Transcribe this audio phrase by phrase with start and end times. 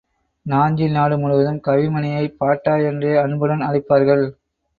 [0.45, 4.25] நாஞ்சில் நாடுமுழுவதும் கவிமணியைப் பாட்டா என்றே அன்புடன் அழைப்பார்கள்.